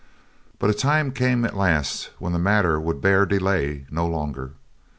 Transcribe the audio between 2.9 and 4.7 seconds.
bear delay no longer.